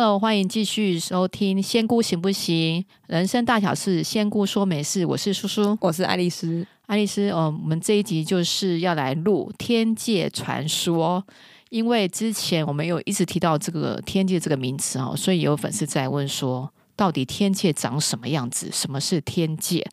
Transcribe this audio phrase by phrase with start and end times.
[0.00, 2.84] Hello，欢迎继续收听《仙姑行不行？
[3.08, 5.04] 人生大小事，仙姑说没事》。
[5.08, 6.64] 我是叔叔，我是爱丽丝。
[6.86, 11.26] 爱丽丝，哦，我们这一集就是要来录天界传说，
[11.70, 16.72] 因为之前我们有一直提到这个天界这个名词哦，所以有粉丝在问说。
[16.98, 18.68] 到底天界长什么样子？
[18.72, 19.86] 什么是天界？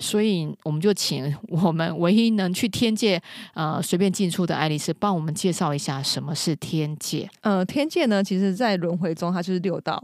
[0.00, 3.22] 所以我们就请我们唯一能去天界
[3.54, 7.30] 呃随便进出的爱丽丝，帮我们介绍一下什么是天界。
[7.42, 10.02] 呃，天界呢，其实在轮回中它就是六道。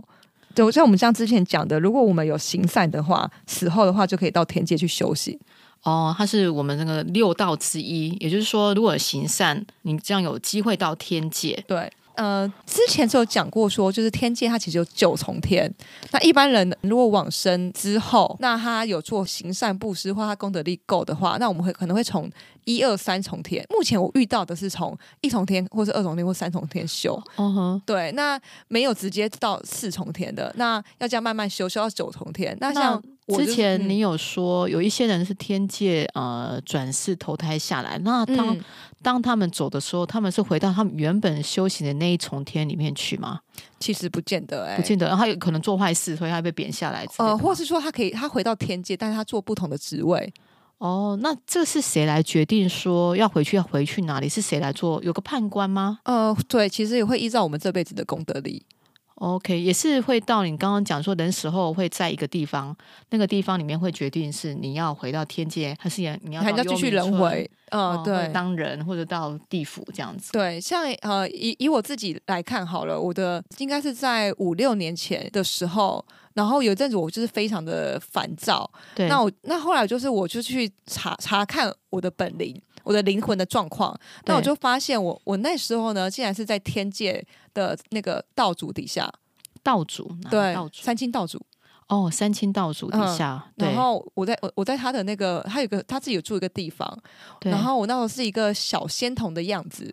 [0.55, 5.37] 就像我们像之前讲的，如果我们有行善的话，死后的话就可以到天界去修行。
[5.83, 11.65] 哦，它是我们那个六道之一，也就是说，如果行善，你这样有机会到天界。
[11.67, 11.93] 对。
[12.15, 15.73] 呃，之前是有讲过说，就是天界它其实有九重天。
[16.13, 22.31] 那一般人如果往生之后，那他有做行善布施或他功德力够的话，那我们会可能会从
[22.65, 23.65] 一二三重天。
[23.71, 27.21] 目前我遇到的是从一重天，或是二重天，或三重天修。
[27.37, 32.57] 嗯哼，对，那没有直接到四重天的，那要这样慢慢修，修到九重天。
[32.61, 38.57] 那像之前你有说，有一些人是天界呃转世投胎下来，那当。
[38.57, 38.61] 嗯
[39.05, 43.39] 当他们走的时候，他们是回到他们原本修行的那一重天里面去吗？
[43.79, 45.07] 其实不见得、欸，哎，不见得。
[45.07, 47.07] 然后他有可能做坏事，所以他被贬下来。
[47.19, 50.33] 呃，或是说他可以他回到天界，但是他做不同的职位。
[50.79, 54.29] 哦，那这是谁来决定说要回去要回去哪里？
[54.29, 55.03] 是谁来做？
[55.03, 56.01] 有个判官吗？
[56.05, 58.67] 呃，对，其实也会依照我们这辈子的功德力。
[59.17, 62.77] OK，也是会到你刚刚讲说人死后会在一个地方，
[63.11, 67.49] 那个地方里面会决定是你要回到天界，还是你要还要继续轮回？
[67.71, 70.33] 嗯，对，当人或者到地府这样子。
[70.33, 78.69] 对，像呃，以以我自己来看好了，我的应该是在五六年前的时候，然后有一阵子我就是非常的烦躁。
[78.97, 82.61] 对，那我那后来就是我就去查查看我的本灵。
[82.85, 89.13] 我的灵魂的状况，那我就发现我我那时候呢，竟然是在天界的那个道主底下，
[89.63, 90.83] 道主对，道主？
[90.83, 91.45] 三清道主。
[91.89, 96.99] 哦，三清道主底下，嗯、然后我在我我在他的那个，他有个他自己有住一个地方，
[97.43, 99.93] 然后我那时候是一个小仙童的样子。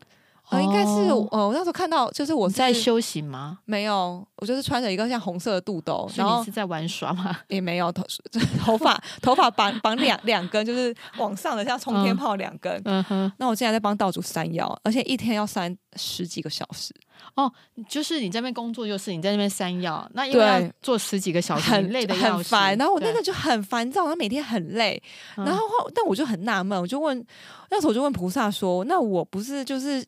[0.51, 0.91] 呃，应该是
[1.31, 3.59] 呃，我那时候看到就是我是在修行吗？
[3.63, 7.37] 没有，我就是穿着一个像红色的肚兜，然后你是在玩耍吗？
[7.47, 8.03] 也没有头
[8.59, 12.81] 头发头发绑绑两两根，就是往上的像冲天炮两根。
[12.83, 16.93] 嗯哼，那我现在在帮道主三药，而且一天要三十几个小时。
[17.35, 17.49] 哦，
[17.87, 22.77] 就是你在那边工作，就是你在那边山药，那因为要做十几个小时，很累的很烦。
[22.77, 25.01] 然后我那个就很烦躁，然后每天很累。
[25.37, 25.61] 然后
[25.95, 27.23] 但我就很纳闷，我就问
[27.69, 30.03] 那时候我就问菩萨说：“那我不是就是？”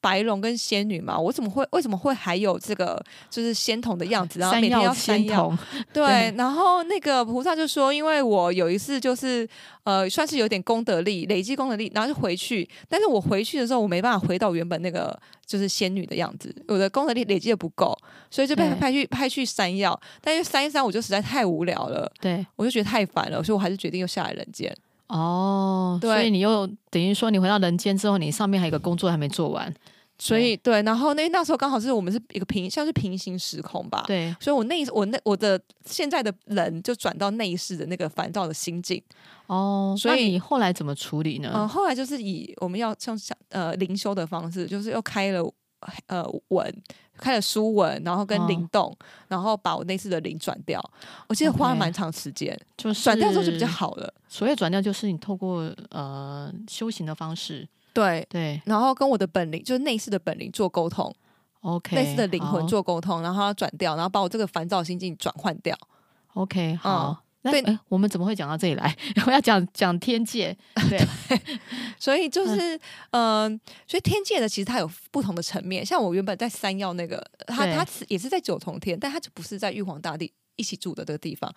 [0.00, 4.38] 白龙跟仙女嘛，我怎么会为什么会还有这个就是仙童的样子？
[4.38, 5.56] 然后每天要三药，
[5.92, 6.06] 对。
[6.06, 9.46] 对，然后那个菩萨就说，因为我有一次就是
[9.82, 12.68] 呃，算是有点功德力，累积功德力，然后就回去。
[12.88, 17.96] 但是我回去的时候，我没办法回到原本那个就是仙女的样子，我的功德力累积的不够，
[18.30, 20.00] 所以就被派去派去山药。
[20.20, 24.74] 但是山一山，我就实在太无聊了，对，我就觉得太烦了，所以我还是决定又下来人间。
[25.08, 29.72] 哦，对，所以你又等于说你回到人间之后，你上面还有一个工作还没做完，
[30.18, 39.02] 所以对，然后那那时候刚好是我们是一个平，像是平行时空吧，对，所以我那我那我的现在的人就转到那一世的那个烦躁的心境，
[39.46, 41.52] 哦，所以你后来怎么处理呢？
[41.54, 45.42] 嗯，后来就是以我们要像像呃灵修的方式，就是又开了
[46.06, 46.82] 呃文。
[47.18, 48.96] 开了书文，然后跟灵动，哦，
[49.28, 50.82] 然后把我那次的灵转掉。
[51.26, 54.12] 我记得花了蛮长时间，就是转掉之后就比较好了。
[54.28, 61.14] 所谓转掉，就是你透过呃修行的方式，对对，然后跟我的本灵，就是内视的本灵做沟通。
[61.60, 65.76] OK，内视的灵魂做沟通，然后转掉，然后把我这个烦躁心境转换掉。
[66.34, 67.10] OK，好。
[67.10, 68.94] 嗯对，哎，我们怎么会讲到这里来？
[69.26, 70.56] 我要讲讲天界，
[70.90, 71.00] 对，
[71.98, 72.76] 所以就是，
[73.12, 75.86] 嗯、呃，所以天界的其实它有不同的层面。
[75.86, 81.48] 像我原本在三曜那个，它它也是在九重天，但它就不是在玉皇大帝一起住的这个地方。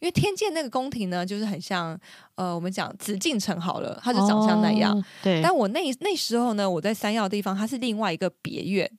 [0.00, 1.98] 因为天界那个宫廷呢，就是很像，
[2.34, 4.96] 呃，我们讲紫禁城好了，它就长相那样。
[4.96, 8.90] 哦、对，但我那那时候呢，我在三曜的地方，它是另外一个别院。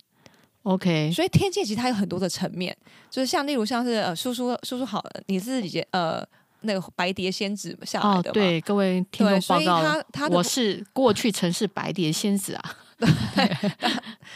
[0.63, 2.75] OK，所以天界其实它有很多的层面，
[3.09, 6.25] 就是像例如像是呃，叔叔叔叔好，你是姐呃。
[6.63, 12.77] 那个白蝶仙子下来的、哦、对各位听众报告，他他我是过去曾是白蝶仙子啊。
[12.99, 13.43] 对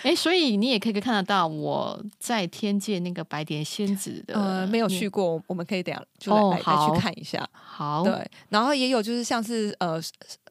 [0.02, 7.48] 哎，所以你也可以看得到我在天界那个白蝶仙子的，呃，没有去过，我们可以等下就来、哦、来，来去看一下。
[7.54, 10.02] 好，对，然后也有就是像是呃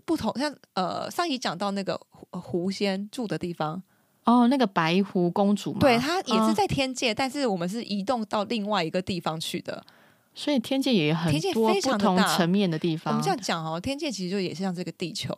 [0.05, 2.01] 不同像呃上一讲到那个
[2.31, 3.83] 狐仙住的地方
[4.25, 9.85] 哦，那个白狐公主嘛，对，她也是在天界、哦，但是我们是移动到另外一个地方去的。
[10.35, 13.15] 所以天界也有很多不同层面的地方。
[13.15, 15.33] 我们这样讲哦，天界其实就也是像这个地球，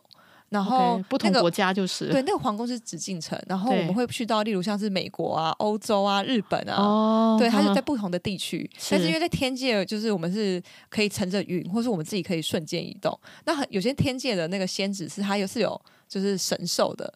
[0.49, 8.67] 然后、那个、不同国家就是对那个皇宫是紫禁城，然后我们会去到例如像是美国啊、欧洲啊、日本啊，哦、对，它就在不同的地区。
[8.89, 13.15] 但是因为在天界，就是我们是可以乘着云，或是我们自己可以瞬间移动。
[13.45, 17.13] 那很有些天界的那个仙子是它又是有就是神兽的，哦、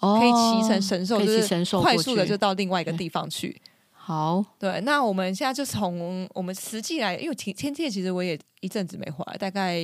[0.00, 3.60] 可以骑乘神兽，就是快速的就到另外一个地方去。
[3.92, 9.80] 好，对，那我们现在就从我们实际来，因为天天界其实我也一阵子没回来，大概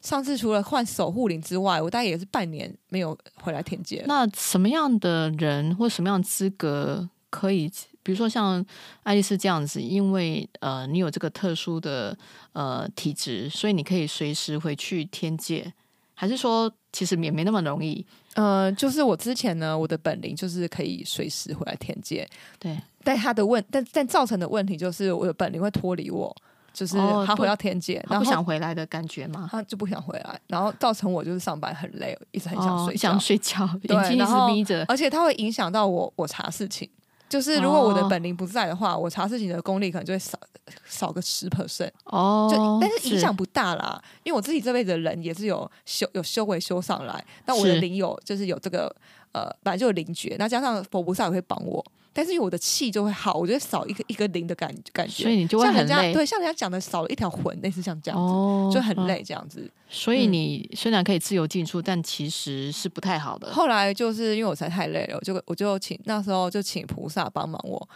[0.00, 4.02] 上次除了换守护灵之外，我大概也是半年没有回来天界。
[4.06, 7.70] 那什么样的人或什么样的资格可以，
[8.02, 8.64] 比如说像
[9.02, 12.16] 爱丽丝这样子，因为呃你有这个特殊的
[12.54, 15.74] 呃体质，所以你可以随时回去天界，
[16.20, 18.04] 还是说其实也没那么容易？
[18.34, 22.28] 呃，就是我之前呢，我的本领就是可以随时回来天界，
[22.58, 22.76] 对。
[23.04, 26.34] 但他的问，但但造成的问题就是我的本领会脱离我，
[26.72, 29.48] 就是他回到天界，然后不想回来的感觉吗？
[29.50, 36.90] 他就不想回来，然后造成我就是上班很累，一直很想睡觉，想睡觉，眼睛一直眯着，而且他会影响到我，我查事情。
[37.28, 40.38] 就是如果我的本领不在的话，我查事情的功力可能就会少
[40.86, 42.48] 少个十 percent 哦。
[42.50, 48.94] 就但是影响不大啦，因为我自己这辈子的人也是有修有修为修上来，但我的灵有就是有这个
[49.32, 51.84] 呃本来就有灵觉，那加上佛菩萨也会帮我。
[52.18, 55.86] 但是因为我的气就会好，我觉得少一个一个零的感感觉，所以你就会很累。
[55.86, 59.70] 像人家对，像人家讲的少了一条魂，类似像这样子，哦、就很累这样子。
[59.88, 63.52] 所以你虽然可以自由进出，嗯、但其实是不太好的。
[63.52, 67.88] 后来就是因为我才太累了，我就我就请那时候就请菩萨帮忙我，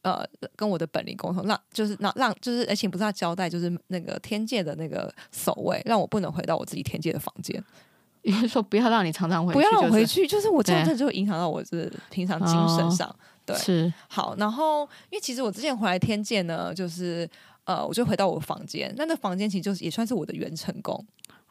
[0.00, 0.24] 呃，
[0.56, 7.62] 跟我的本领沟通，让就是让让就是而请菩萨交代，就是那个天界的那个守卫，让我不能回到我自己天界的房间。
[8.24, 13.06] 也就是说，不要让你常常回去，不要让我回去，就是我这样子就会影响到我是平常精神上。
[13.08, 13.16] 哦
[13.46, 17.28] 对，是好，然后因为其实我之前回来天界呢，就是
[17.64, 21.02] 呃，我就回到我房间，那那房间其实就是也算是我的元成功。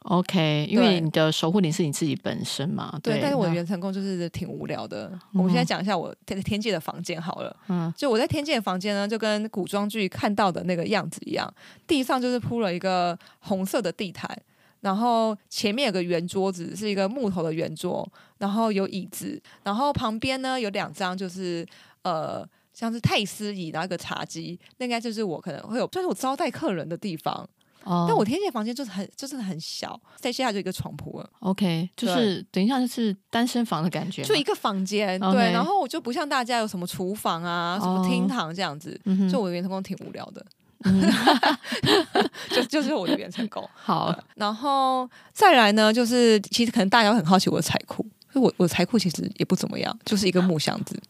[0.08, 3.14] OK，因为你的守护灵是你自己本身嘛，对。
[3.14, 5.08] 对，但是我的元成功就是挺无聊的。
[5.12, 7.56] 嗯、我们现在讲一下我天天界的房间好了。
[7.66, 11.52] 嗯，就我在天界的房间呢，就跟古装剧看到的那个样子一样，
[11.88, 14.30] 地上就是铺了一个红色的地毯。
[14.80, 18.08] 然后前面有个圆桌子，是一个木头的圆桌，
[18.38, 21.66] 然后有椅子，然后旁边呢有两张，就是
[22.06, 27.48] 呃像是太师椅，然后一个茶几，那应该就是我可能会有，就是我招待客人的地方。
[27.82, 31.30] 哦，但我天线房间就是很就是很小，再接下就一个床铺了。
[31.38, 35.18] OK，就是等一下就是单身房的感觉，就一个房间。
[35.20, 39.00] 对，然后我就不像大家有什么厨房啊、什么厅堂这样子，
[39.30, 40.44] 就我的元成功挺无聊的。
[40.84, 41.00] 嗯，
[42.50, 43.66] 就就是我的元成功。
[43.72, 48.04] 好，然后再来呢，就是其实可能大家会很好奇我的财库，
[48.34, 51.00] 我我的财库其实也不怎么样，就是一个木箱子。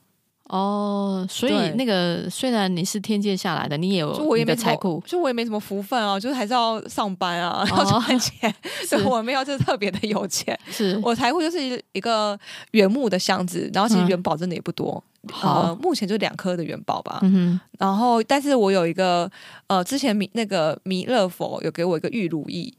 [0.49, 8.55] 哦，所以那个虽然你是天界下来的，你也有你的财库，就我也没什么福分啊，就是还是要上班啊，然后赚钱，
[8.87, 10.57] 所以我没有就是特别的有钱。
[10.71, 12.39] 是我财库就是一个
[12.71, 15.03] 原木的箱子，然后其实元宝真的也不多。
[15.33, 17.19] 好、呃，目前就两颗的元宝吧。
[17.23, 19.29] 嗯、哼然后，但是我有一个
[19.67, 22.73] 呃，之前弥那个弥勒佛有给我一个玉如意，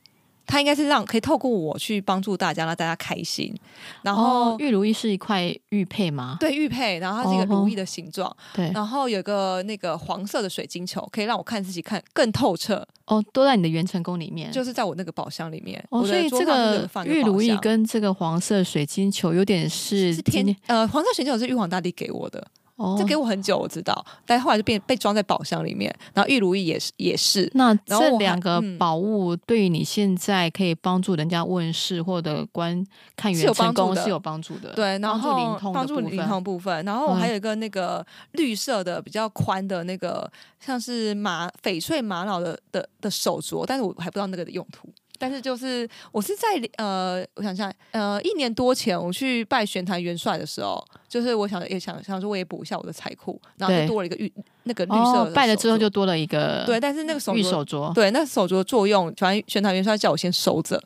[0.47, 3.53] 他应该是让可以透过我去帮助大家，让大家开心。
[4.01, 6.37] 然后，哦、玉如意是一块玉佩吗？
[6.39, 8.29] 对，玉佩，然后它是一个如意的形状。
[8.29, 12.87] 哦、对，然后有个那个黄色的水晶球，可以让我看自己看更透彻。
[13.05, 15.83] 哦，都在你的元成宫里面，就是在我那个宝箱里面。
[15.89, 22.45] 哦，所以这个玉如意跟这个黄色水晶球有点是，是天呃，黄色水晶球是玉皇大帝给我的。
[22.77, 25.93] 哦，这给我很久，我知道，但后来就变被装在宝箱里面。
[26.13, 27.49] 然后玉如意也是也是。
[27.55, 34.73] 那这两个宝物对于你现在可以帮助人家问世或者观看元成功是有帮助的。
[34.73, 36.85] 对，然后帮助灵通部分。
[36.85, 44.87] 然后我还有一个那个绿色的比较宽的那个，像是玛翡翠玛瑙的的的手镯，但是我还不知道那个的用途。
[45.17, 46.47] 但是就是我是在
[46.77, 54.31] 呃，我想想，呃，一年多前我去拜玄坛元帅的时候，就是我想也想想说，我也补一下我的财库，然后就多了一个玉
[54.63, 55.31] 那个绿色的、哦。
[55.33, 60.81] 拜了之后就多了一个对，但是那个手玉手镯，对，那个手镯的作用，反正玄坛元帅叫我先收着。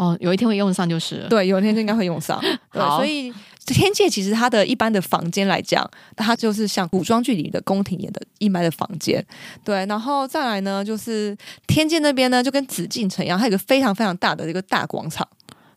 [0.00, 1.26] 哦，有一天会用上就是。
[1.28, 2.40] 对，有一天就应该会用上。
[2.72, 3.30] 对，好所以
[3.66, 9.22] 天界其实它的一般的房间来讲，它就是像古装剧里的宫廷演的一般的房间。
[9.62, 15.28] 对，然后再来呢，就是天界那边呢，就跟紫禁城一样，它有一个非常非常大的一个大广场。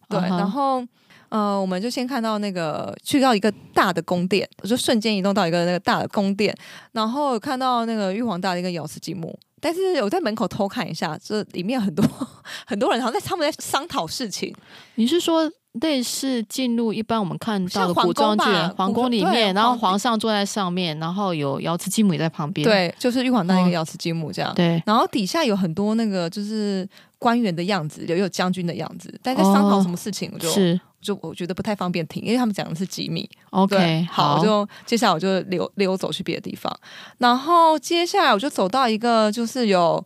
[0.07, 0.37] 对，uh huh.
[0.37, 0.81] 然后
[1.27, 6.55] 呃，我们就先看到那个去到一个大的宫殿，我就瞬间移动到一个那个大的宫殿，
[6.93, 9.37] 然后看到那个玉皇大帝跟瑶池金母。
[9.63, 12.05] 但是我在门口偷看一下，这里面很多
[12.67, 14.53] 很多人，好像在他们在商讨事情。
[14.95, 15.49] 你是说
[15.81, 18.43] 类似进入一般我们看到的古装剧
[18.75, 26.85] 皇宫里面，然后皇上坐在上面，然后有瑶池金母也在旁边，对，就是玉皇大帝跟瑶池金母这样，哦，对，然后底下有很多那个就是
[27.23, 30.49] 官员的样子，也有将军的样子，但在商讨什么事情，我就。
[30.49, 33.29] 哦就我觉得不太方便听，因为他们讲的是机密。
[33.49, 36.73] OK，好，我就接下来我就溜溜走去别的地方，
[37.17, 40.01] 然后接下来我就走到一个就是有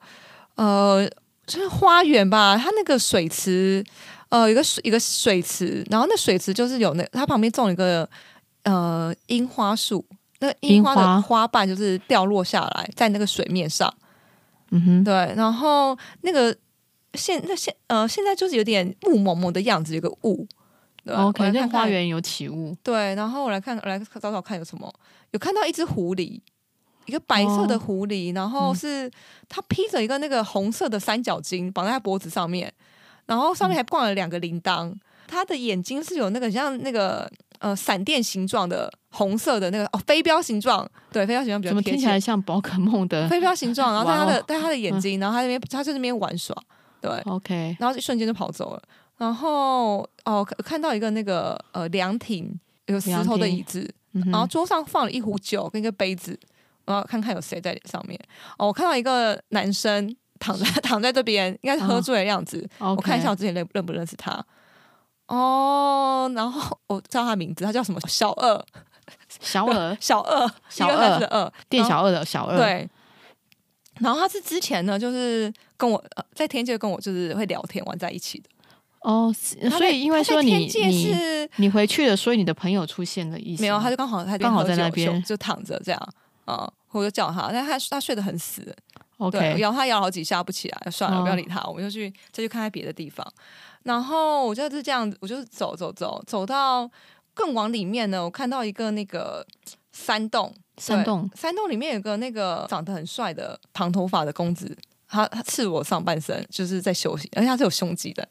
[0.55, 1.07] 呃，
[1.45, 3.85] 就是花园吧，它那个水池，
[4.29, 8.09] 呃，一个水一个水池，然后那水池就是有那它旁边种一个
[8.63, 10.03] 呃樱花树，
[10.39, 13.93] 那樱花的花瓣就是掉落下来在那个水面上，
[14.71, 16.57] 嗯哼，对，然后那个
[17.17, 20.47] 现那现呃现在就是有点雾蒙蒙的样子，有个雾。
[21.09, 22.75] OK，那花园有起雾。
[22.83, 24.93] 对，然后我来看，我来找找看有什么。
[25.31, 26.41] 有看到一只狐狸，
[27.05, 29.09] 一个白色的狐狸，哦、然后是
[29.47, 32.73] 它披着一个那个红色的三角巾，绑在它脖子上面，
[33.25, 34.93] 然后上面还挂了两个铃铛。
[35.27, 41.69] 它的眼睛是有那个像那个呃闪电形状的红色的那个哦飞镖形状，对，飞镖形状比较。
[41.69, 43.93] 怎么听起来像宝可梦的飞镖形状？
[43.93, 46.53] 然后在它的在它的眼睛，然后它那边它在那边玩耍，
[47.01, 48.81] 对，OK，然后一瞬间就跑走了。
[49.17, 52.53] 然后哦，看到一个那个呃凉亭，
[52.85, 56.39] 有石头的椅子，嗯、然后桌上放了一壶酒跟一个杯子，
[56.85, 58.19] 然后看看有谁在上面。
[58.57, 62.67] 哦，我看到一个男生躺在 躺在这边，应该是喝醉的样子。
[62.77, 64.45] 哦、我看一下我之前认认不认识他。
[65.27, 67.99] 哦，然后我知道他名字，他叫什么？
[68.07, 68.65] 小二，
[69.39, 70.87] 小二， 小二，小
[71.27, 72.55] 二，店小二的小二。
[72.57, 72.89] 对。
[73.99, 78.49] 然后他是之前呢，就是跟我在天界跟我就是会聊天玩在一起的。
[79.01, 79.33] 哦，
[79.77, 83.61] 所以因为说你你你回去了，所以你的朋友出现了意思。
[83.61, 86.09] 没有，他就刚好他刚好在那边就躺着这样
[86.45, 88.75] 啊，我就叫他，但他他睡得很死。
[89.17, 93.25] OK，摇他摇好几下不起来，算了，不要理他，我们就去再去看看别的地方。
[93.83, 96.89] 然后我就是这样子，我就是走走走走到
[97.33, 99.45] 更往里面呢，我看到一个那个
[99.91, 104.77] 山洞，山洞山洞里面有个那个长得很帅的长头发的公子。
[105.09, 108.27] 他他刺我上半身，就是在休息，而且他是有胸肌的，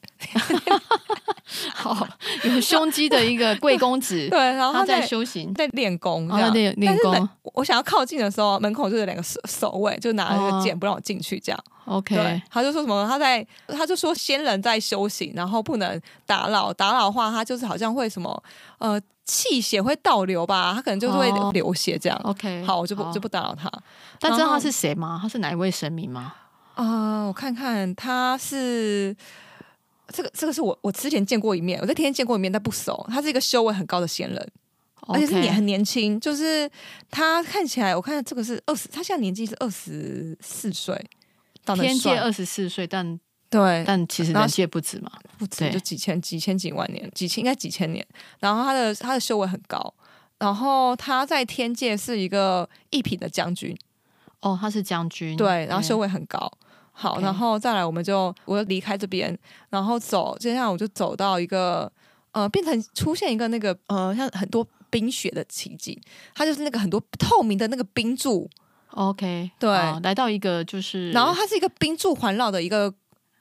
[1.72, 2.06] 好
[2.42, 4.16] 有胸肌的一个贵公子。
[4.30, 7.28] 对，然后他在，修行，在练功，在练练功。
[7.54, 11.38] 我想要靠近的时候，门口就有两个守守卫，就拿那个剑不让我进去。
[11.38, 12.42] 这样、哦、，OK。
[12.50, 13.06] 他就说什么？
[13.08, 18.42] 他在，他就说仙人在修行，然后不能打扰，打扰的话，他就是好像会什么
[18.78, 22.20] 呃气血会倒流吧，他可能就是会流血这样。
[22.24, 23.70] 哦、OK，好，我就不就不打扰他。
[24.18, 25.18] 但知道他是谁吗？
[25.22, 26.34] 他是哪一位神明吗？
[26.74, 29.16] 啊、呃，我看看，他是
[30.12, 33.06] 这个，这个是我我之前见过一面，我在天天见过一面，但不熟。
[33.08, 34.52] 他是一个修为很高的仙人.
[35.08, 36.68] 而且是年很年轻，就是
[37.12, 41.00] 他看起来，我看这个是二十，他现在年纪是二十四岁，
[41.76, 43.16] 天界二十四岁，但
[43.48, 48.04] 对，但其实人界不止嘛，不止就几千几千几万年，几千应该几千年。
[48.40, 49.94] 然后他的他的修为很高，
[50.40, 53.78] 然后他在天界是一个一品的将军，
[54.40, 56.50] 哦，他是将军，对，然后修为很高。
[56.98, 59.38] 好，然后再来，我们就我就离开这边，
[59.68, 61.92] 然后走，接下来我就走到一个
[62.32, 66.00] 呃，变成出现一个那个呃，像很多冰雪的奇景，
[66.34, 68.48] 它就是那个很多透明的那个冰柱。
[68.92, 69.70] OK，对，
[70.02, 72.92] 来到一个就是，然后它是一个冰柱环绕的一个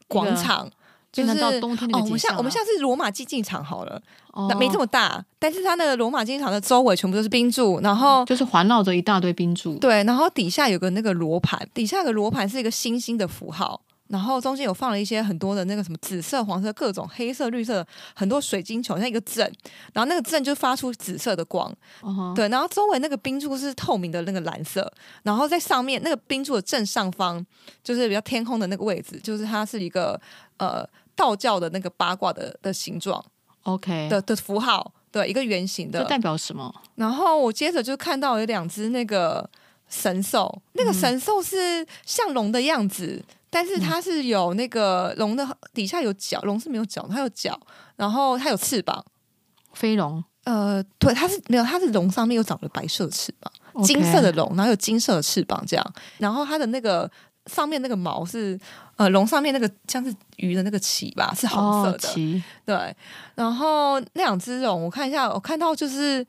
[0.09, 0.69] 广场。
[1.15, 4.01] 就是到冬天那个、啊、哦，我们下我们下次罗马竞技场好了，
[4.33, 13.79] 那、哦、没这么大，但是它那个罗马竞技场的周围全部都是冰柱，然后就是环绕着一大堆冰柱，对，然后底下有个那个罗盘，底下有个罗盘是一个星星的符号，
[14.09, 19.49] 然后中间有放了一些很多的那个什么紫色、黄色、各种黑色、绿色，很多水晶球，像一个阵，
[19.93, 24.91] 然后那个阵就发出紫色的光，哦、对，然后周围那个冰柱是透明的那个蓝色，
[25.23, 27.45] 然后在上面那个冰柱的正上方
[27.81, 30.19] 就是比较天空的那个位置，就是它是一个
[30.57, 30.85] 呃。
[31.15, 33.23] 道教的那个八卦的的形状
[33.63, 34.09] ，OK。
[34.09, 36.73] 的的符号，对，一个圆形的，这代表什么？
[36.95, 39.49] 然后我接着就看到有两只那个
[39.87, 47.59] 神兽，那个神兽是像龙的样子，嗯，但是它是有那个龙的底下有角，龙是没有角，它有角，
[47.95, 49.03] 然后它有翅膀，
[49.73, 53.51] 飞龙，呃，对，它是没有，它是龙上面又长了白色翅膀.
[53.83, 57.09] 金色的龙，然后有金色的翅膀这样，然后它的那个。
[57.45, 58.59] 上面那个毛是
[58.95, 61.97] 呃龙上面那个像是鱼的那个鳍吧，是红色的。
[61.99, 62.95] 鳍、哦、对，
[63.35, 66.25] 然后那两只龙，我看一下，我看到就是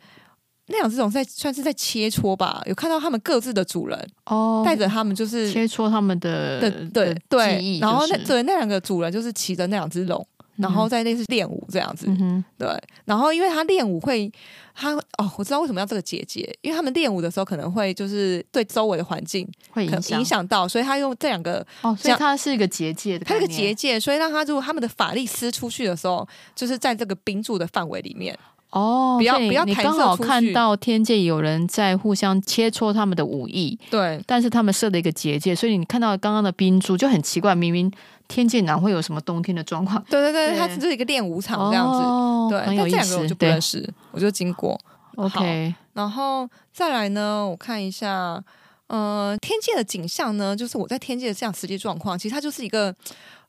[0.66, 12.06] 那两只龙在算是在切磋吧，有看到他们各自的主人哦，带着他们就是切磋他们的的对对，然后那对那两个主人就是骑着那两只龙，然后再类似练武这样子。
[12.08, 12.68] 嗯，对。
[13.04, 14.30] 然后因为他练武会，
[14.74, 28.36] 他哦，我知道为什么要这个结界，因为他们练武的时候可能会就是对周围的环境会影响影响到，所以他用这两个哦，所以它是一个结界的，它是个结界，所以让他如果他们的法力施出去的时候，就是在这个冰柱的范围里面。
[28.70, 37.90] 哦，不要不要你刚好看到天界有人在互相切磋他们的武艺，对，但是他们设了一个结界，所以你看到刚刚的冰柱就很奇怪，明明
[38.28, 40.04] 天界哪会有什么冬天的状况？
[40.10, 42.96] 对对对，它只是一个练武场这样子，哦、对，很有意思。
[42.96, 44.78] 但这两个我就不认识，我就经过。
[45.14, 48.42] OK，然后再来呢，我看一下，
[48.88, 52.94] 呃，天界的景象呢，就是我在天界的这样实际状况，其实它就是一个。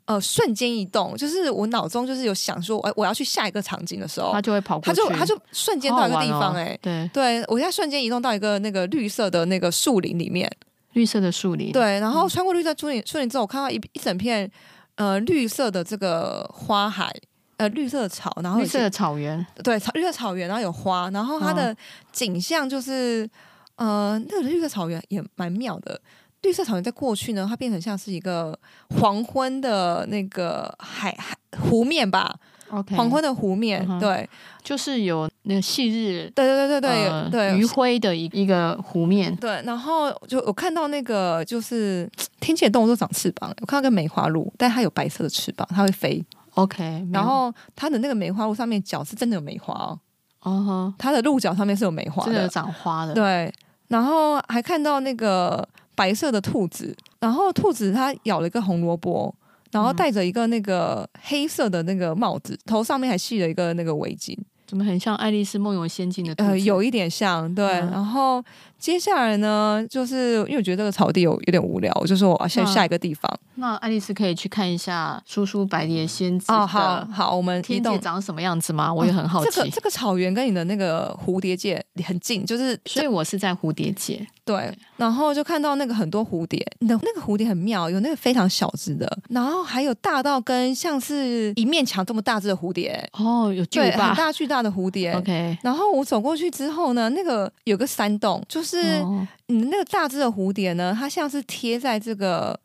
[0.08, 10.50] 呃，瞬间移动，就是我脑中就是有想说，哎，我要去下一个场景的时候，他就会跑过去，他就他就瞬间到一个地方，哎、哦，对，对我现在瞬间移动到一个那个绿色的那个树林里面，
[10.94, 14.50] 绿色的树林，对，然后穿过绿色树林树林之后，我看到一一整片
[14.96, 17.14] 呃绿色的这个花海，
[17.58, 21.76] 呃绿色的草，然后绿色的草原，对，草绿色草原，然后有花，然后它的
[22.14, 23.30] 景象就是，
[23.76, 26.00] 哦、呃，那个绿色草原也蛮妙的。
[26.44, 28.58] 绿色草原在过去呢，它变成像是一个
[29.00, 32.36] 黄昏的那个海海湖面吧
[32.70, 34.30] ，OK，黄昏的湖面，嗯、对，
[34.64, 50.00] 就是有那个夕日，对对对对对、呃、对，余晖的一一个湖面，对，然后就我看到那个就是天界的动物都长翅膀，我看到个梅花鹿，但它有白色的翅膀，它会飞，OK，然后它的那个梅花鹿上面角是真的有梅花哦，
[50.44, 53.52] 哦呵，它的鹿角上面是有梅花的，真的长花的，对，
[53.88, 55.68] 然后还看到那个。
[55.98, 59.34] 白色的兔子，然后兔子它咬了一个红萝卜，
[59.72, 64.38] 然后戴着一个那个黑色的那个帽子，头上面还系了一个那个围巾，
[64.68, 66.46] 怎么很像《爱丽丝梦游仙境》的？
[66.46, 68.44] 呃，有一点像，对，嗯、然后。
[68.80, 73.32] 接下来呢，就是因为我觉得这个草地有有点无聊，我就说我要下下一个地方。
[73.56, 76.66] 那爱丽丝可以去看一下叔叔白蝶仙子哦。
[76.66, 78.94] 好好，我们天界长什么样子吗？
[78.94, 79.50] 我也很好奇。
[79.52, 84.26] 这个这个草原跟你的那个蝴蝶界很近，就是所以我是在蝴蝶界。
[84.46, 93.06] 对，然后就看到那个很多蝴蝶，你的那个蝴蝶很妙，有那个非常小只的，然后还有大到跟像是一面墙这么大只的蝴蝶。
[93.14, 95.12] 哦，有巨大很大巨大的蝴蝶。
[95.14, 98.67] OK，然后我走过去之后呢，那个有个山洞，就是。
[98.68, 99.02] 是
[99.48, 100.96] 你的那个大只的蝴蝶呢？
[100.98, 102.60] 它像是贴在这个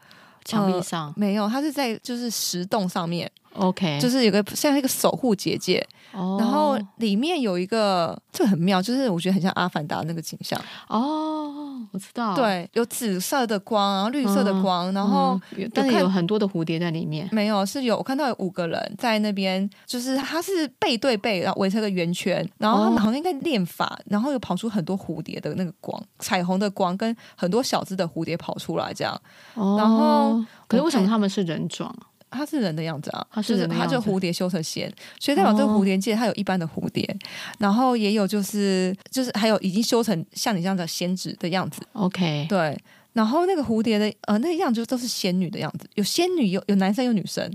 [0.45, 3.31] 墙壁上，呃，没有，它是在就是石洞上面。
[3.55, 6.41] OK，就是有个像一个守护结界，oh.
[6.41, 10.59] 然后里面有一个，这个很妙，就是我觉得很像阿凡达那个景象。
[10.89, 11.62] 哦，oh,
[11.93, 17.29] 我知道，对，有紫色的光，然后绿色的光，嗯、然后、嗯、但是有很多的蝴蝶在里面。
[17.33, 23.99] 没有，是有我看到有五个人在那边，就是他是背对背，然后围成个圆圈，然后他们好像在练法，oh.
[24.13, 29.21] 然后又跑出很多蝴蝶的那个光，彩虹的光跟很多小只的蝴蝶跑出来这样。
[29.55, 29.81] Oh.
[29.81, 31.95] 然后，可是为什么他们是人状？
[32.33, 37.27] 它是人的样子啊，就是它就蝴蝶修成仙，所以代表这个蝴蝶界它有一般的蝴蝶，哦、
[37.59, 41.83] 然后也有就是就是还有已经修成像你这样的仙子的样子。
[41.93, 42.77] OK，对，
[43.13, 47.51] 然后那个蝴蝶的呃那个样子就都是仙女的样子，有仙女有有男生有女生，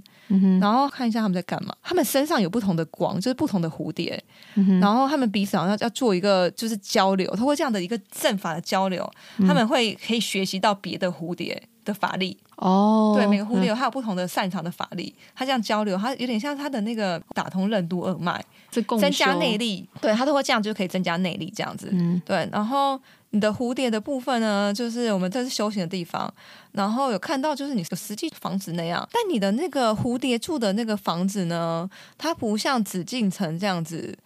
[0.62, 4.22] 然后看一下他们在干嘛，他们身上有不同的光，就是不同的蝴蝶，
[4.80, 12.38] 然后他们彼此好像要做一个就是交流，通过这样的一个阵法的交流，嗯、他们会可以学习到别的蝴蝶的法力。
[12.58, 21.90] 哦，对，每个蝴蝶有它有不同的擅长的法力，它、嗯、这样交流，它有点像它的那个打通任督二脉，增加内力，对，它都会这样就可以增加内力这样子。
[21.92, 22.50] 嗯，对。
[22.52, 26.32] 然后你的蝴蝶的部分呢，就是我们这是修行的地方，
[26.72, 34.18] 然后有看到就是你的实际房子那样，但你的那个蝴蝶住的那个房子呢，它不像紫禁城这样子。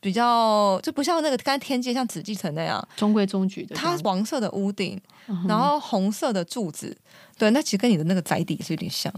[0.00, 6.96] 比较就不像那个刚才天界像紫禁城那样中规中矩的，它黄色的屋顶，嗯、然后红色的柱子，
[7.36, 9.12] 对，那其实跟你的那个宅邸是有点像，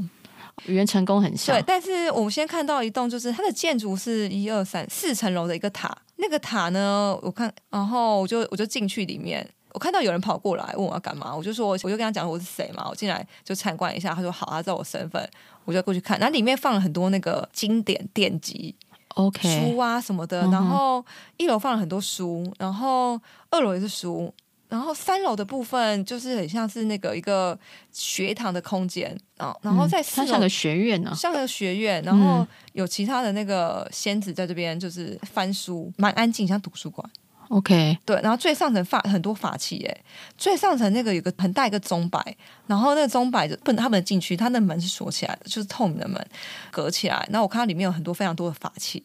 [0.65, 1.55] 元成功很像。
[1.55, 15.29] 对，但是我们先看到一栋，就是它的建筑是一二三四层楼的一个塔，那个塔呢，我看，然后我就我就进去里面，我看到有人跑过来问我要干嘛，我就说，我就跟他讲我是谁嘛，我进来就参观一下，他说好，他知道我身份，
[15.67, 18.75] 我就过去看，那里面放了很多那个经典典籍。
[19.21, 21.05] OK，书啊什么的，然后
[21.37, 24.33] 一楼放了很多书，然后二楼也是书，
[24.69, 27.59] 然后三楼的部分就是很像是那个一个
[27.93, 37.09] 学堂的空间，然后然后在四楼、嗯、像个学院呢、啊，像个学院，然后有其他的那个仙子在这边就是翻书，蛮安静，像图书馆。
[37.49, 40.01] OK，对，然后最上层法很多法器，哎，
[40.39, 42.37] 最上层那个有个很大一个钟摆，
[42.69, 46.25] 然后那个钟摆就不能他们进去，它那门是锁起来的，就是透明的门
[46.71, 47.27] 隔起来。
[47.29, 49.03] 然后我看到里面有很多非常多的法器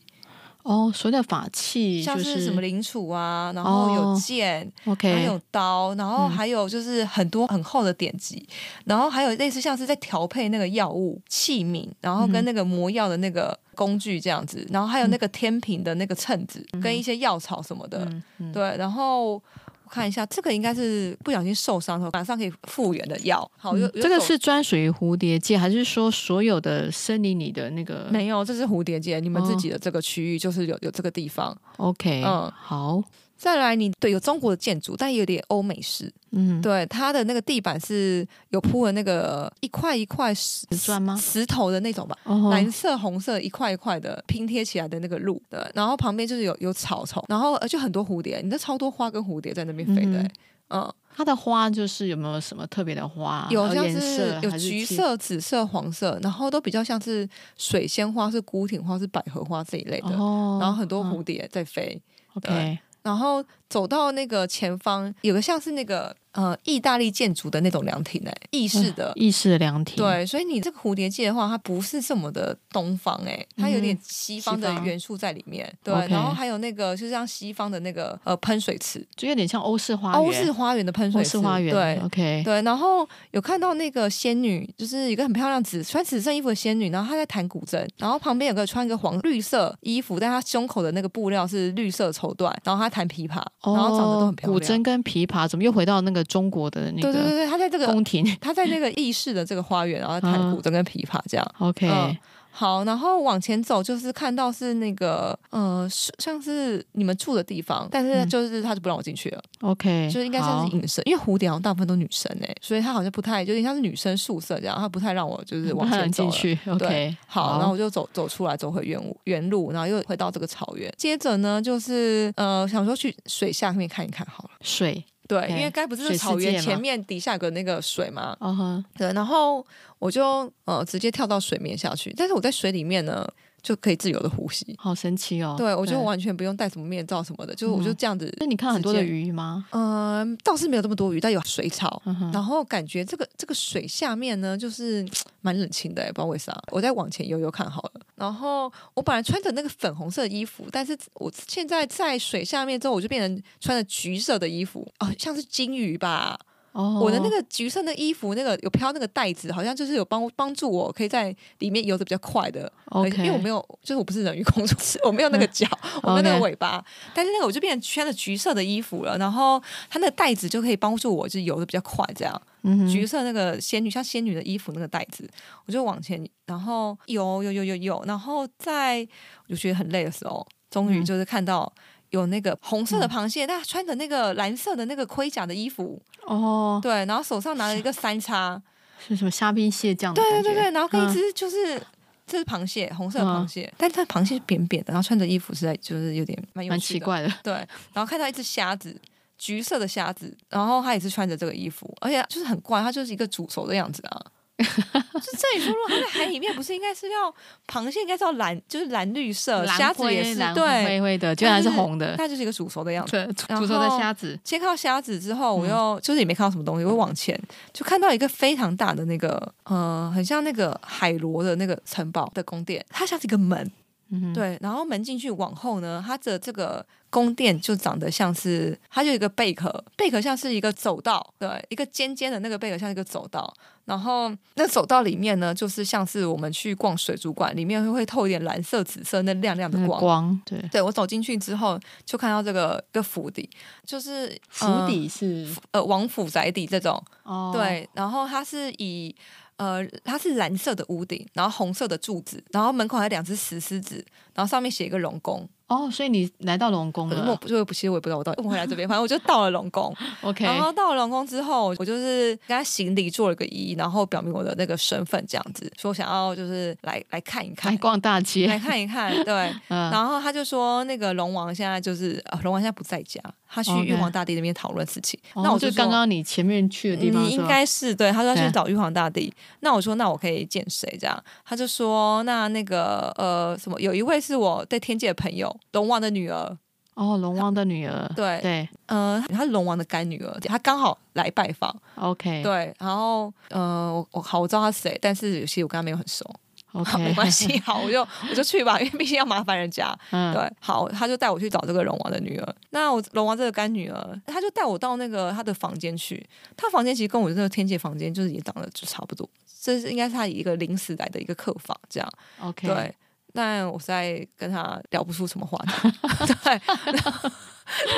[0.65, 18.11] 哦，所谓的法器，像是什么灵杵啊，然后有剑、哦、，OK，还有刀，然后还有就是很多很厚的典籍，嗯、然后还有类似像是在调配那个药物器皿，然后跟那个磨药的那个工具这样子，然后还有那个天平的那个秤子，嗯、跟一些药草什么的，
[18.51, 19.41] 对，然后。
[19.85, 23.49] 我看一下，这个应该是不小心受伤后马上可以复原的药。
[23.55, 28.07] 好，有、嗯、这个是专属于蝴蝶界，还是说所有的森林里的那个？
[28.11, 31.55] 没有，这是蝴蝶界，你们自己的这个区域就是有有这个地方。
[31.77, 33.03] OK，嗯，好。
[33.37, 36.11] 再来你，你对有中国的建筑，但也有点欧美式。
[36.31, 41.15] 嗯，对，它的那个地板是有铺了那个一块一块石砖吗？
[41.15, 45.41] 石头的那种吧，哦、蓝色、红色一块一块的拼贴起来的那个路。
[45.49, 50.19] 对，然后旁边就是有有草丛，然后而且很多蝴蝶，你的超多花跟蝴蝶在那边飞的。
[50.21, 50.31] 嗯，
[50.69, 53.47] 嗯，它的花就是有没有什么特别的花？
[53.51, 60.17] 有像是有橘色、紫色、黄色，然后都比较像是水仙花、是孤挺花、是百合花这一类的。
[60.17, 62.01] 哦，然后很多蝴蝶在飞。
[62.33, 62.79] 哦、OK。
[63.05, 66.15] 然后走到那个前方，有个像是那个。
[66.35, 69.95] 呃，意大利建筑的那种凉亭哎，意式的，意式的凉亭。
[69.95, 75.73] 对，所以你这个蝴蝶界的话，它不是这么的东方哎，它有点西方的元素在里面。
[75.81, 80.19] 对，然后还有那个，就像西方的那个呃喷水池，就有点像欧式花园。
[80.19, 81.73] 欧式花园的喷水池，花园。
[81.73, 82.61] 对，OK，对。
[82.63, 93.41] 然后有看到那个仙女，就是一个很漂亮紫穿紫色衣服的仙女，然后她在弹古筝，然后旁边有个穿一个黄绿色衣服，但她胸口的那个布料是绿色绸缎，然后她弹琵琶，
[93.73, 94.59] 然后长得都很漂亮。
[94.59, 97.11] 古筝跟琵琶怎么又回到那个中国的那个？
[97.11, 101.51] 对对对，他在这个宫廷， 他在那个意式的这个花园，然后弹古筝跟琵琶这样。
[101.59, 102.17] OK。
[102.55, 105.85] 嗯好，然后往前走，就是看到是那个，呃，
[106.19, 109.43] 像是你们住的地方，但是就是他就不让我进去了。
[109.59, 116.59] OK，就是应该算是隐身，因为蝴蝶好像大部分都女生哎，所以他好像不太，就有点像是女生宿舍这样，他不太让我就是往前走进去。
[116.69, 120.89] OK，好，好，然后我就走走出来，走回原原路，然后又回到这个草原。
[120.97, 124.51] 接着呢，就是呃，想说去水下面看一看好了。
[124.61, 125.03] 水。
[125.27, 128.97] 对因为该不是草原前面底下有个那个水嘛，嗯哼，uh huh.
[128.97, 129.65] 对，然后
[129.99, 133.27] 我就呃直接跳到水面下去，但是我在水里面呢。
[133.65, 135.55] 就可以自由的呼吸，好神奇哦！
[135.57, 138.31] 对，我就完全不用戴什么面罩什么的，就我就这样子。
[138.39, 139.65] 那你看很多的鱼吗？
[139.71, 141.99] 嗯，倒是没有这么多鱼，但有水草。
[142.31, 145.03] 然后感觉这个这个水下面呢，就是
[145.41, 146.55] 蛮冷清的，也不知道为啥。
[146.69, 148.01] 我再往前游游看好了。
[148.13, 156.39] 然后我本来穿着那个粉红色的衣服，但是我现在在水下面之后，我就变成穿着橘色的衣服，哦，像是金鱼吧。
[156.77, 157.01] Oh.
[157.03, 162.69] 我的那个橘色的衣服，那个有飘那个袋子，好像就是有帮帮助我可以在里面游的比较快的。
[163.17, 165.65] 因为我没有，就是我不是人鱼公主，我没有那个脚，
[166.03, 166.83] 我没有那个 尾巴。
[167.13, 169.57] 但是那个我就变成穿了橘色的衣服了，然后
[169.89, 172.05] 它那个袋子就可以帮助我，就是游的比较快。
[172.13, 172.91] 这样，mm hmm.
[172.91, 175.25] 橘色那个仙女像仙女的衣服那个袋子，
[175.65, 179.07] 我就往前，然后游游游游游，然后在
[179.47, 181.71] 我就觉得很累的时候，终于就是看到。
[182.15, 188.61] 有那个红色的螃蟹，他、嗯、穿着那个蓝色的那个盔甲的衣服哦，对，然后手上拿了一个三叉，
[189.05, 190.13] 是什么虾兵蟹将？
[190.13, 191.85] 对对对对，然后跟一只就是、嗯、
[192.25, 197.53] 这是螃蟹，红色的螃蟹，嗯、但是它螃蟹是扁扁的，然后穿着衣服实在就是有点蛮蛮奇怪的，对，
[197.93, 198.99] 然后看到一只虾子，
[199.37, 204.25] 橘色的虾子，然后它也是穿着这个衣服，而且就是很怪，它就是一个煮熟的样子啊。
[204.63, 207.33] 是这里说，如果它在海里面，不是应该是要
[207.67, 213.27] 螃蟹应该是要蓝，就是蓝绿色，虾子也是对灰灰的，居然是红的，它就是一个煮熟的样子。
[213.35, 214.39] 煮熟的虾子。
[214.43, 217.39] 先看到虾子之后，我又就是也没看到什么东西，我往前
[217.73, 223.71] 就看到一个非常大的那个，呃，很像那个海螺的那个城堡的宫殿，它像是一个门。
[224.09, 233.51] 嗯、对，然后门进去往后呢，它的这个宫殿就长得像是，它就有一个贝壳，贝壳像是一个走道，对，一个尖尖的那个贝壳像一个走道，
[233.85, 239.99] 然后那走道里面呢，就是像是我们去逛水族馆，里面会会透一点蓝色、紫色那亮亮的光。
[239.99, 243.49] 光对，对我走进去之后，就看到这个一个府邸，
[243.85, 249.15] 就是府邸是呃王府宅邸这种，哦，对，然后它是以。
[249.57, 255.47] 呃，它是蓝色的屋顶，然后红色的柱子，然后门口还有两只石狮子，然后上面写一个龙宫。
[255.67, 257.25] 哦，所以你来到龙宫了？
[257.27, 259.91] 我不就不，其实我也不知道我到底怎么回来这边， 反正我就到了龙宫。
[260.21, 269.11] OK，然后到了龙宫之后，我就是跟他行礼，做了个揖，然后表明我的那个身份，这样子说想要就是来来看一看，来逛大街，来看一看。
[269.23, 273.19] 对， 嗯、然后他就说那个龙王现在就是呃，龙王现在不在家，
[273.49, 275.19] 他去玉皇大帝那边讨论事情。
[275.33, 279.33] 那我就，就刚刚你前面去的地方，你应该是对，他说要去找玉皇大帝。
[279.61, 280.95] 那我说那我可以见谁？
[281.01, 286.57] 这样他就说那那个呃什么，有一位是我在天界的朋友，龙王的女儿。
[286.95, 296.25] 哦，龙王的女儿，对对，呃，她是龙王的干女儿，她刚好来拜访，OK，对，然后呃，我我好，我知道她是谁，但是有些我跟她没有很熟
[296.71, 299.93] OK， 没关系，好，我就我就去吧， 因为毕竟要麻烦人家。
[300.11, 302.55] 嗯，对，好，他就带我去找这个龙王的女儿。
[302.69, 306.25] 那我龙王这个干女儿，他就带我到那个他的房间去。
[306.55, 309.29] 他房间其实跟我这个天界房间就是也长得就差不多，
[309.61, 312.09] 这是应该是他一个临时来的一个客房，这样。
[312.39, 312.95] OK，对。
[313.35, 315.91] 但我实在跟他聊不出什么话题，
[316.43, 316.61] 对。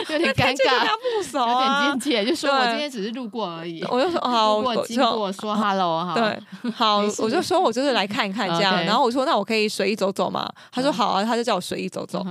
[0.10, 3.84] 有点尴尬，不熟啊，有点亲切，就说我今天只是路过而已。
[3.90, 6.14] 我就说好，我经过说 hello 哈。
[6.14, 8.82] 对，好，我就说我就是来看一看这样。
[8.86, 10.50] 然后我说那我可以随意走走嘛？
[10.72, 12.26] 他说好啊，他就叫我随意走走。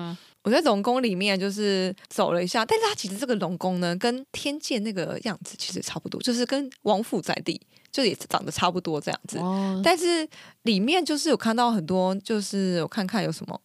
[0.44, 9.38] 我在龙宫里面就是走了一下，但是他其实这个龙宫呢，跟天界那个样子其实差不多，就是跟王府在地就也长得差不多这样子。
[9.82, 10.28] 但是
[10.62, 13.60] 里面就是有看到很多，就是我看看有什么。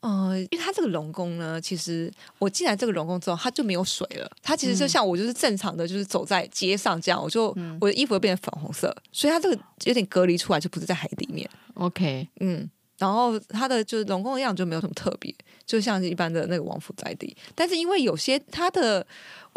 [0.00, 4.30] 呃，因为它这个龙宫呢，其实我进来这个龙宫之后，它就没有水了。
[4.40, 11.50] 它其实就像我就是正常的，就是走在街上这样，我就、嗯、我的衣服会变成粉红色，所以它这个有点隔离出来，就不是在海里面。
[11.74, 15.34] OK，嗯，然后它的就是龙宫的样子就没有什么特别，
[15.66, 17.36] 就像一般的那个王府宅地。
[17.56, 19.04] 但是因为有些它的，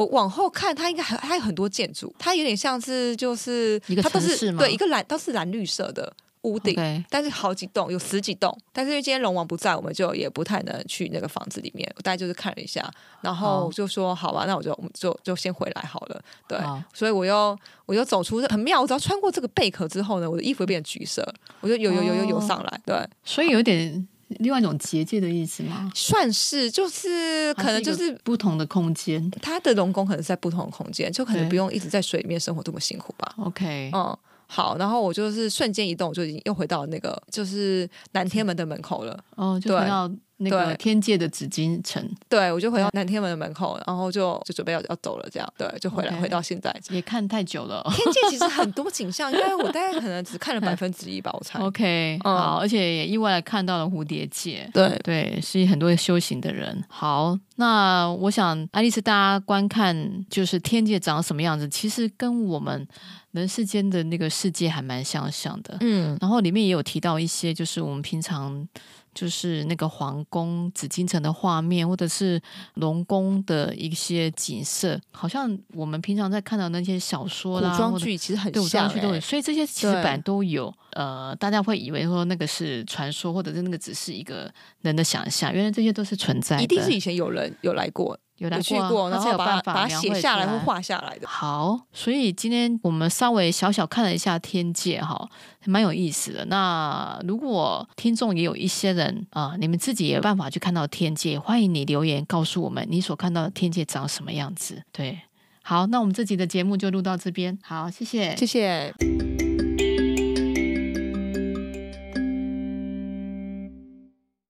[0.02, 4.64] 我往后看，它应该还还有很多建筑，它有点像是就是一个城市吗？
[4.64, 6.12] 对，一个蓝都是蓝绿色的。
[6.44, 7.06] 屋顶，Okay.
[7.08, 8.52] 但是好几栋，有十几栋。
[8.74, 11.88] 但是因为今天龙王不在，我们就也不太能去那个房子里面。
[11.96, 16.20] 我大概就是看了一下，然后就说好吧，那我就我们就就先回来好了。
[16.48, 21.24] 对，好所以我又我又走出很妙，我只要穿过这个贝壳之后呢，我的衣服会变橘色，
[21.60, 22.82] 我就游游游游游上来。
[22.88, 24.08] 对，所以有点
[24.40, 25.92] 另外一种结界的意思吗？
[25.94, 33.34] 算是，就是可能就是不同的空间，它的龙宫可能是在不同的空间，就可能不用一直在水里面生活这么辛苦吧。
[33.38, 34.18] OK，嗯。
[34.54, 39.18] 好，然后我就是瞬间移动，我就已经又回到那个就是南天门的门口了。
[39.38, 40.12] 哦，就回到
[40.42, 42.08] 那个天界的紫禁城。
[42.30, 45.54] 对，我就回到南天门的门口，然后就就准备要要走了，这样。
[45.58, 46.22] 对，就回来 Okay.
[46.22, 46.76] 回到现在。
[46.90, 47.82] 也看太久了。
[47.96, 51.60] 天界其实很多景象，因为我大概可能只看了 百分之一吧，我猜。
[51.60, 54.70] OK，好，嗯、而且也意外的看到了蝴蝶界。
[54.74, 56.84] 对对，是很多修行的人。
[56.90, 62.88] 好，那我想爱丽丝，大家观看就是天界长什么样子，其实跟我们。
[63.32, 68.68] 人世间的那个世界还蛮相像的，嗯，然后里面也有提到一些，就是我们平常
[69.14, 72.42] 就是那个皇宫紫禁城的画面，或者是
[72.76, 80.74] 龙宫的一些景色，好像我们平常在看到那些小说啦、古装剧，其实很像，欸，对，古装剧都有，所以这些其实本来都有。
[80.92, 88.18] 呃，大家会以为说那个是传说，或者是那个只是一个人的想象，原来这些都是存在的，一定是以前有人有来过。
[88.42, 91.28] 有来过，过然后有办法把它写下来或画下来的。
[91.28, 95.30] 好，所以今天我们稍微小小看了一下天界，哈，
[95.66, 96.44] 蛮有意思的。
[96.46, 104.82] 那如果听众也有一些人啊、呃，你们自己也有办法去看到天界，欢迎你留言告诉我们你所看到的天界长什么样子。
[104.92, 105.20] 对，
[105.62, 107.56] 好，那我们这集的节目就录到这边。
[107.62, 109.51] 好，谢谢，谢谢。